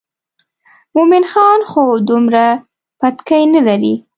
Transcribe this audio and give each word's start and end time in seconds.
مومن 0.95 1.23
خان 1.31 1.61
خو 1.69 1.83
دومره 2.09 2.45
بتکۍ 2.99 3.43
نه 3.53 3.61
لري. 3.67 3.95